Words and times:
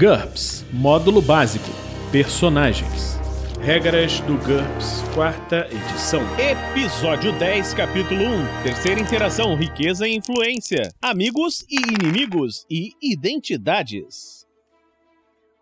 GURPS 0.00 0.64
Módulo 0.72 1.20
Básico 1.20 1.68
Personagens 2.12 3.18
Regras 3.60 4.20
do 4.20 4.38
GURPS, 4.38 5.02
quarta 5.14 5.68
edição. 5.70 6.22
Episódio 6.38 7.38
10, 7.38 7.74
capítulo 7.74 8.22
1. 8.22 8.62
Terceira 8.62 8.98
interação: 8.98 9.54
riqueza 9.54 10.08
e 10.08 10.14
influência. 10.14 10.90
Amigos 11.02 11.66
e 11.68 11.76
inimigos 11.76 12.64
e 12.70 12.94
identidades. 13.02 14.46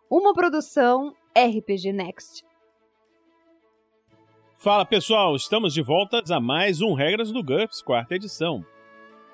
Uma 0.09 0.33
produção 0.33 1.13
RPG 1.37 1.93
Next. 1.93 2.45
Fala 4.55 4.85
pessoal, 4.85 5.35
estamos 5.35 5.75
de 5.75 5.83
volta 5.83 6.23
a 6.31 6.41
mais 6.41 6.81
um 6.81 6.95
Regras 6.95 7.33
do 7.33 7.43
GURPS, 7.43 7.83
quarta 7.83 8.15
edição. 8.15 8.65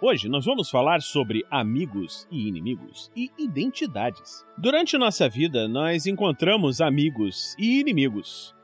Hoje 0.01 0.29
nós 0.29 0.45
vamos 0.45 0.69
falar 0.69 1.01
sobre 1.01 1.47
amigos 1.49 2.27
e 2.31 2.49
inimigos 2.49 3.11
e 3.15 3.31
identidades. 3.39 4.45
Durante 4.59 4.99
nossa 4.99 5.29
vida, 5.29 5.69
nós 5.69 6.05
encontramos 6.07 6.81
amigos 6.81 7.55
e 7.59 7.81
inimigos. 7.81 8.55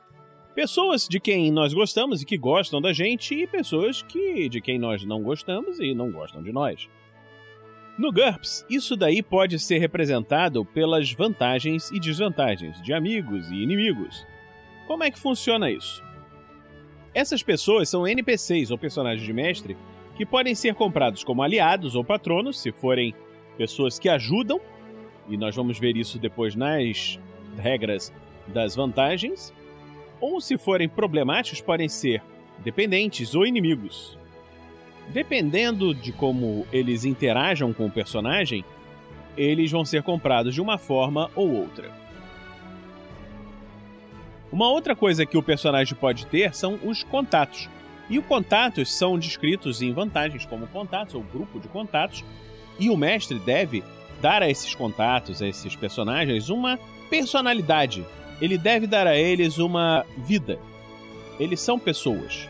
Pessoas 0.53 1.07
de 1.07 1.21
quem 1.21 1.49
nós 1.49 1.73
gostamos 1.73 2.21
e 2.21 2.25
que 2.25 2.37
gostam 2.37 2.81
da 2.81 2.91
gente, 2.91 3.33
e 3.33 3.47
pessoas 3.47 4.03
que 4.03 4.49
de 4.49 4.59
quem 4.59 4.77
nós 4.77 5.05
não 5.05 5.23
gostamos 5.23 5.79
e 5.79 5.95
não 5.95 6.11
gostam 6.11 6.43
de 6.43 6.51
nós. 6.51 6.89
No 7.97 8.11
GURPS, 8.11 8.65
isso 8.69 8.97
daí 8.97 9.23
pode 9.23 9.57
ser 9.57 9.77
representado 9.77 10.65
pelas 10.65 11.11
vantagens 11.13 11.89
e 11.91 11.99
desvantagens 11.99 12.81
de 12.81 12.93
amigos 12.93 13.49
e 13.49 13.55
inimigos. 13.55 14.27
Como 14.85 15.03
é 15.03 15.09
que 15.09 15.19
funciona 15.19 15.71
isso? 15.71 16.03
Essas 17.13 17.41
pessoas 17.41 17.89
são 17.89 18.05
NPCs 18.05 18.69
ou 18.69 18.77
personagens 18.77 19.25
de 19.25 19.33
mestre 19.33 19.77
que 20.15 20.25
podem 20.25 20.53
ser 20.55 20.75
comprados 20.75 21.23
como 21.23 21.41
aliados 21.41 21.95
ou 21.95 22.03
patronos, 22.03 22.59
se 22.59 22.71
forem 22.71 23.13
pessoas 23.57 23.97
que 23.97 24.09
ajudam, 24.09 24.59
e 25.29 25.37
nós 25.37 25.55
vamos 25.55 25.79
ver 25.79 25.95
isso 25.95 26.19
depois 26.19 26.55
nas 26.55 27.19
regras 27.57 28.13
das 28.47 28.75
vantagens, 28.75 29.53
ou 30.19 30.39
se 30.41 30.57
forem 30.57 30.87
problemáticos, 30.87 31.61
podem 31.61 31.89
ser 31.89 32.21
dependentes 32.59 33.33
ou 33.33 33.45
inimigos. 33.45 34.17
Dependendo 35.09 35.93
de 35.93 36.11
como 36.11 36.65
eles 36.71 37.03
interajam 37.03 37.73
com 37.73 37.87
o 37.87 37.91
personagem, 37.91 38.63
eles 39.35 39.71
vão 39.71 39.83
ser 39.83 40.03
comprados 40.03 40.53
de 40.53 40.61
uma 40.61 40.77
forma 40.77 41.29
ou 41.35 41.51
outra. 41.51 41.91
Uma 44.51 44.69
outra 44.69 44.95
coisa 44.95 45.25
que 45.25 45.37
o 45.37 45.43
personagem 45.43 45.95
pode 45.95 46.25
ter 46.27 46.53
são 46.53 46.77
os 46.83 47.03
contatos. 47.03 47.69
E 48.09 48.19
os 48.19 48.25
contatos 48.25 48.91
são 48.93 49.17
descritos 49.17 49.81
em 49.81 49.93
vantagens 49.93 50.45
como 50.45 50.67
contatos 50.67 51.15
ou 51.15 51.21
grupo 51.21 51.59
de 51.59 51.67
contatos, 51.67 52.23
e 52.79 52.89
o 52.89 52.97
mestre 52.97 53.39
deve 53.39 53.83
dar 54.21 54.41
a 54.41 54.49
esses 54.49 54.75
contatos, 54.75 55.41
a 55.41 55.47
esses 55.47 55.75
personagens, 55.75 56.49
uma 56.49 56.79
personalidade. 57.09 58.05
Ele 58.41 58.57
deve 58.57 58.87
dar 58.87 59.07
a 59.07 59.15
eles 59.15 59.57
uma 59.57 60.05
vida. 60.17 60.59
Eles 61.39 61.59
são 61.59 61.77
pessoas. 61.77 62.47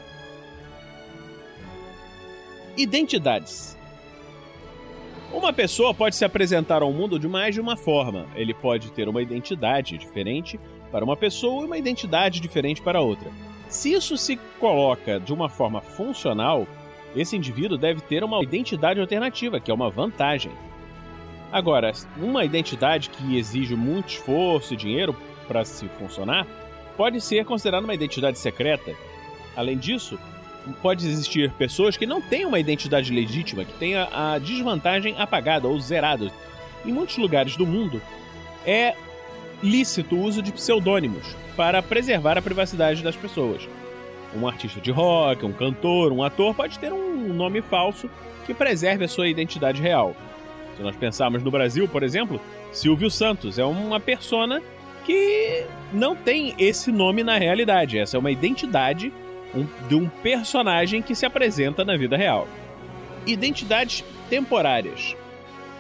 Identidades. 2.78 3.78
Uma 5.34 5.54
pessoa 5.54 5.94
pode 5.94 6.16
se 6.16 6.26
apresentar 6.26 6.82
ao 6.82 6.92
mundo 6.92 7.18
de 7.18 7.28
mais 7.28 7.56
de 7.56 7.62
uma 7.62 7.78
forma. 7.78 8.28
Ele 8.36 8.54
pode 8.54 8.92
ter 8.92 9.08
uma 9.08 9.22
identidade 9.22 9.98
diferente 9.98 10.60
para 10.92 11.06
uma 11.06 11.16
pessoa 11.16 11.64
e 11.64 11.66
uma 11.66 11.78
identidade 11.78 12.42
diferente 12.42 12.82
para 12.82 13.02
outra. 13.02 13.32
Se 13.72 13.94
isso 13.94 14.18
se 14.18 14.36
coloca 14.60 15.18
de 15.18 15.32
uma 15.32 15.48
forma 15.48 15.80
funcional, 15.80 16.68
esse 17.16 17.38
indivíduo 17.38 17.78
deve 17.78 18.02
ter 18.02 18.22
uma 18.22 18.44
identidade 18.44 19.00
alternativa, 19.00 19.62
que 19.62 19.72
é 19.72 19.74
uma 19.74 19.90
vantagem. 19.90 20.52
Agora, 21.50 21.94
uma 22.18 22.44
identidade 22.44 23.10
que 23.10 23.38
exige 23.38 23.74
muito 23.74 24.10
esforço 24.10 24.74
e 24.74 24.78
dinheiro 24.78 25.16
para 25.48 25.64
se 25.64 25.88
funcionar 25.88 26.46
pode 26.98 27.22
ser 27.22 27.46
considerada 27.46 27.86
uma 27.86 27.94
identidade 27.94 28.38
secreta. 28.40 28.94
Além 29.56 29.78
disso, 29.78 30.20
pode 30.82 31.08
existir 31.08 31.50
pessoas 31.54 31.96
que 31.96 32.06
não 32.06 32.22
têm 32.22 32.46
uma 32.46 32.60
identidade 32.60 33.10
legítima, 33.14 33.64
que 33.64 33.74
tenha 33.80 34.10
a 34.12 34.38
desvantagem 34.38 35.16
apagada 35.18 35.70
ou 35.70 35.80
zerada. 35.80 36.30
Em 36.86 36.92
muitos 36.92 37.16
lugares 37.16 37.56
do 37.56 37.66
mundo, 37.66 38.02
é 38.66 38.96
lícito 39.64 40.18
o 40.18 40.24
uso 40.24 40.42
de 40.42 40.52
pseudônimos 40.52 41.38
para 41.56 41.82
preservar 41.82 42.38
a 42.38 42.42
privacidade 42.42 43.04
das 43.04 43.16
pessoas. 43.16 43.68
Um 44.36 44.48
artista 44.48 44.80
de 44.80 44.92
rock, 44.92 45.46
um 45.46 45.52
cantor, 45.52 46.12
um 46.12 46.24
ator 46.24 46.56
pode 46.56 46.80
ter 46.80 46.94
um 46.94 47.34
nome 47.34 47.62
falso 47.62 48.10
que 48.46 48.54
preserve 48.54 49.06
a 49.06 49.08
sua 49.08 49.28
identidade 49.28 49.82
real. 49.82 50.16
Se 50.76 50.82
nós 50.82 50.96
pensarmos 50.96 51.44
no 51.44 51.52
Brasil, 51.52 51.88
por 51.88 52.02
exemplo, 52.02 52.40
Silvio 52.72 53.12
Santos 53.12 53.60
é 53.60 53.66
uma 53.66 54.00
persona 54.00 54.62
que 55.06 55.66
não 55.92 56.16
tem 56.16 56.56
esse 56.58 56.92
nome 56.92 57.24
na 57.24 57.38
realidade. 57.38 57.98
Essa 57.98 58.18
é 58.18 58.20
uma 58.20 58.32
identidade 58.32 59.12
de 59.90 59.96
um 59.96 60.08
personagem 60.08 61.02
que 61.02 61.14
se 61.14 61.26
apresenta 61.26 61.84
na 61.84 61.98
vida 61.98 62.16
real. 62.16 62.48
Identidades 63.26 64.04
temporárias. 64.30 65.16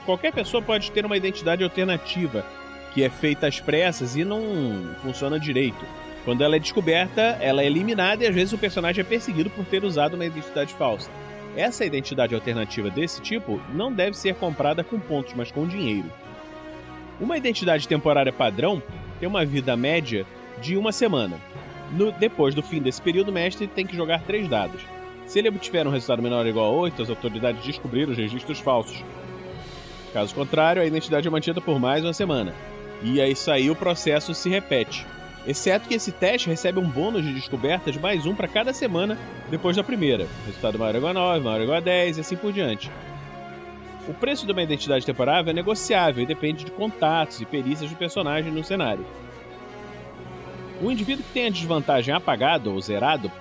Qualquer 0.05 0.33
pessoa 0.33 0.61
pode 0.61 0.91
ter 0.91 1.05
uma 1.05 1.15
identidade 1.15 1.63
alternativa 1.63 2.45
que 2.93 3.03
é 3.03 3.09
feita 3.09 3.47
às 3.47 3.59
pressas 3.59 4.15
e 4.15 4.23
não 4.23 4.41
funciona 5.01 5.39
direito. 5.39 5.85
Quando 6.23 6.43
ela 6.43 6.55
é 6.55 6.59
descoberta, 6.59 7.21
ela 7.39 7.63
é 7.63 7.65
eliminada 7.65 8.23
e 8.23 8.27
às 8.27 8.35
vezes 8.35 8.53
o 8.53 8.57
personagem 8.57 9.01
é 9.01 9.05
perseguido 9.05 9.49
por 9.49 9.65
ter 9.65 9.83
usado 9.83 10.13
uma 10.13 10.25
identidade 10.25 10.73
falsa. 10.73 11.09
Essa 11.55 11.83
identidade 11.83 12.35
alternativa 12.35 12.89
desse 12.89 13.21
tipo 13.21 13.59
não 13.73 13.91
deve 13.91 14.15
ser 14.15 14.35
comprada 14.35 14.83
com 14.83 14.99
pontos, 14.99 15.33
mas 15.33 15.51
com 15.51 15.67
dinheiro. 15.67 16.09
Uma 17.19 17.37
identidade 17.37 17.87
temporária 17.87 18.31
padrão 18.31 18.81
tem 19.19 19.27
uma 19.27 19.45
vida 19.45 19.75
média 19.75 20.25
de 20.61 20.77
uma 20.77 20.91
semana. 20.91 21.37
No, 21.91 22.11
depois 22.11 22.55
do 22.55 22.63
fim 22.63 22.81
desse 22.81 23.01
período, 23.01 23.29
o 23.29 23.33
mestre 23.33 23.67
tem 23.67 23.85
que 23.85 23.97
jogar 23.97 24.21
três 24.21 24.47
dados. 24.47 24.81
Se 25.25 25.39
ele 25.39 25.49
obtiver 25.49 25.85
um 25.85 25.91
resultado 25.91 26.21
menor 26.21 26.45
ou 26.45 26.49
igual 26.49 26.73
a 26.73 26.77
8, 26.77 27.01
as 27.01 27.09
autoridades 27.09 27.63
descobriram 27.65 28.11
os 28.11 28.17
registros 28.17 28.59
falsos. 28.59 29.03
Caso 30.13 30.33
contrário, 30.33 30.81
a 30.81 30.85
identidade 30.85 31.27
é 31.27 31.31
mantida 31.31 31.61
por 31.61 31.79
mais 31.79 32.03
uma 32.03 32.13
semana. 32.13 32.53
E 33.03 33.19
é 33.19 33.29
isso 33.29 33.49
aí 33.49 33.69
o 33.69 33.75
processo 33.75 34.33
se 34.33 34.49
repete. 34.49 35.05
Exceto 35.45 35.87
que 35.87 35.95
esse 35.95 36.11
teste 36.11 36.49
recebe 36.49 36.79
um 36.79 36.87
bônus 36.87 37.23
de 37.23 37.33
descoberta 37.33 37.91
de 37.91 37.99
mais 37.99 38.25
um 38.25 38.35
para 38.35 38.47
cada 38.47 38.73
semana 38.73 39.17
depois 39.49 39.75
da 39.75 39.83
primeira. 39.83 40.27
Resultado 40.45 40.77
maior 40.77 40.95
igual 40.95 41.11
a 41.11 41.13
9, 41.13 41.43
maior 41.43 41.61
igual 41.61 41.77
a 41.77 41.81
10 41.81 42.17
e 42.17 42.21
assim 42.21 42.35
por 42.35 42.53
diante. 42.53 42.91
O 44.07 44.13
preço 44.13 44.45
de 44.45 44.51
uma 44.51 44.61
identidade 44.61 45.05
temporável 45.05 45.51
é 45.51 45.53
negociável 45.53 46.23
e 46.23 46.27
depende 46.27 46.63
de 46.63 46.71
contatos 46.71 47.41
e 47.41 47.45
perícias 47.45 47.89
do 47.89 47.95
personagem 47.95 48.51
no 48.51 48.63
cenário. 48.63 49.05
O 50.81 50.91
indivíduo 50.91 51.23
que 51.23 51.33
tem 51.33 51.47
a 51.47 51.51
desvantagem 51.51 52.13
apagado 52.13 52.71
ou 52.71 52.81
zerado 52.81 53.31